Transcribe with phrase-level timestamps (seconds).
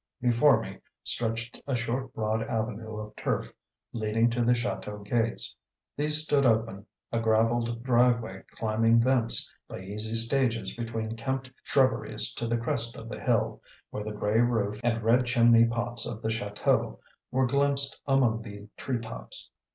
[0.19, 3.53] Before me stretched a short broad avenue of turf,
[3.93, 5.55] leading to the chateau gates.
[5.95, 12.47] These stood open, a gravelled driveway climbing thence by easy stages between kempt shrubberies to
[12.47, 13.61] the crest of the hill,
[13.91, 16.99] where the gray roof and red chimney pots of the chateau
[17.29, 19.51] were glimpsed among the tree tops.